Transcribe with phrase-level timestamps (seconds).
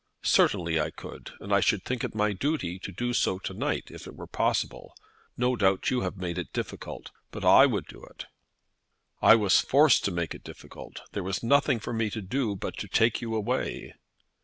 [0.23, 4.07] "Certainly I could, and should think it my duty to do so to night, if
[4.07, 4.95] it were possible.
[5.37, 8.25] No doubt you have made it difficult, but I would do it."
[9.21, 11.01] "I was forced to make it difficult.
[11.11, 13.93] There was nothing for me to do but to take you away."